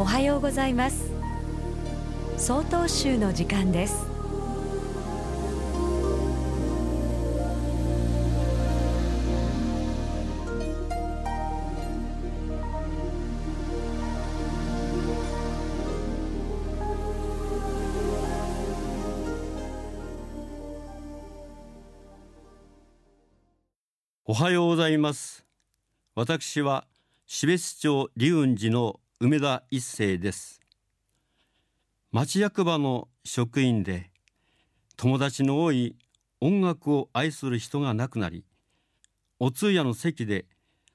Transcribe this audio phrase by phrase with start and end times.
[0.00, 1.10] おはようございます。
[2.38, 4.06] 総統集の時間です。
[24.24, 25.44] おはようございます。
[26.14, 26.86] 私は
[27.26, 30.62] 標津町龍雲寺の梅田一世です。
[32.10, 34.10] 町役場の職員で
[34.96, 35.94] 友達の多い
[36.40, 38.46] 音楽を愛する人が亡くなり
[39.38, 40.46] お通夜の席で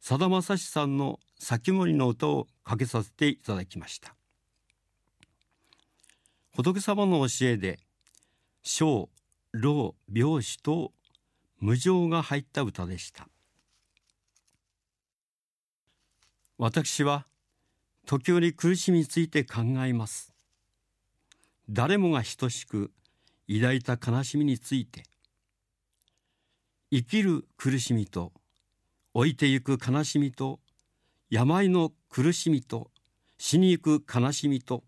[0.00, 4.16] さだまさしさんの先森の歌をかけさせていただきました。
[6.56, 7.78] 仏様の教えで
[8.64, 9.10] 小
[9.52, 10.90] 老病死と
[11.60, 13.28] 無常が入った歌でした。
[16.58, 17.27] 私は
[18.08, 20.32] 時折苦しみについて考えます
[21.68, 22.90] 誰もが等しく
[23.46, 25.02] 抱いた悲しみについて
[26.90, 28.32] 生きる苦しみと
[29.12, 30.58] 置いてゆく悲しみと
[31.28, 32.90] 病の苦しみと
[33.36, 34.84] 死にゆく悲しみと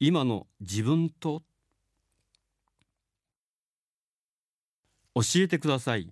[0.00, 1.42] 今の自分と
[5.14, 6.10] 教えてください。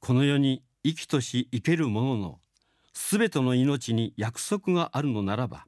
[0.00, 2.38] この世に生きとし生ける者の
[2.92, 5.66] すべての命に約束があるのならば、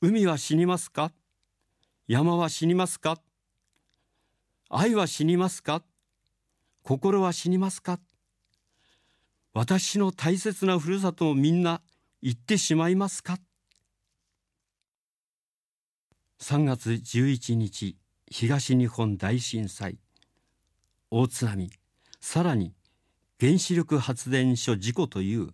[0.00, 1.12] 海は死にますか？
[2.06, 3.18] 山は死にますか？
[4.68, 5.82] 愛は死にますか？
[6.82, 7.98] 心は死にますか？
[9.54, 11.80] 私の大切なふるさとをみんな
[12.20, 13.38] 行ってしまいますか
[16.40, 17.96] ？3月11日
[18.30, 19.98] 東日本大震災。
[21.10, 21.70] 大津波。
[22.20, 22.74] さらに
[23.38, 25.50] 原子力発電所事故という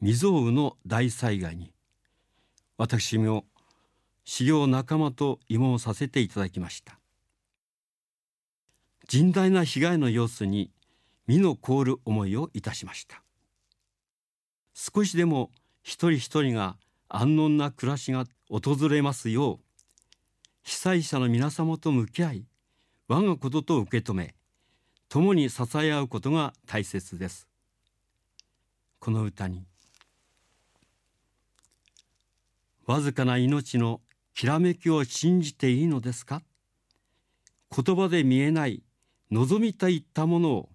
[0.00, 1.72] 未曾有の大災害に
[2.78, 3.44] 私も
[4.24, 7.00] 修行仲間と慰問させていただきました。
[9.08, 10.70] 甚大な被害の様子に
[11.26, 13.24] 身の凍る思いをいたしました。
[14.72, 15.50] 少しでも
[15.82, 16.76] 一人一人が
[17.08, 19.58] 安穏な暮らしが訪れますよう
[20.62, 22.44] 被災者の皆様と向き合い
[23.08, 24.36] 我がことと受け止め
[25.10, 27.48] 共に支え合うことが大切です。
[29.00, 29.64] この歌に
[32.86, 34.00] わずかな命の
[34.34, 36.42] きらめきを信じていいのですか？
[37.76, 38.84] 言葉で見えない
[39.32, 40.68] 望みといったものを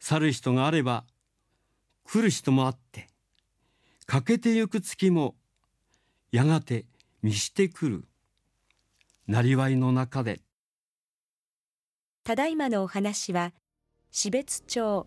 [0.00, 1.04] 去る人があれば
[2.02, 3.06] 来る人もあって
[4.06, 5.36] 欠けてゆく月も
[6.32, 6.86] やがて
[7.22, 8.04] 見してくる
[9.28, 10.40] なりわいの中で
[12.30, 13.52] ただいまのお話は
[14.12, 15.04] 標津町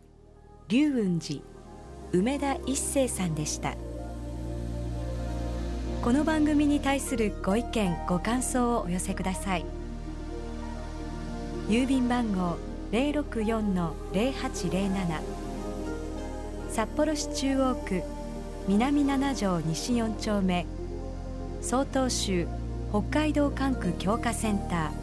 [0.67, 1.39] 龍雲寺
[2.11, 3.77] 梅田一生さんでした。
[6.03, 9.63] この番組に対するご意見ご感想をお寄せください。
[11.69, 12.57] 郵便番号
[12.91, 15.21] 064-0807
[16.71, 18.03] 札幌市中央区
[18.67, 20.65] 南七条西4丁目
[21.61, 22.49] 曹洞州
[22.91, 25.02] 北海道管区強化センター。